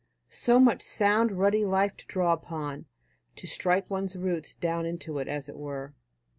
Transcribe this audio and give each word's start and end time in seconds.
So 0.29 0.59
much 0.59 0.81
sound 0.81 1.31
ruddy 1.31 1.63
life 1.63 1.95
to 1.97 2.07
draw 2.07 2.33
upon, 2.33 2.87
to 3.35 3.45
strike 3.45 3.87
one's 3.87 4.17
roots 4.17 4.55
down 4.55 4.87
into, 4.87 5.19
as 5.19 5.47
it 5.47 5.55
were. 5.59 5.93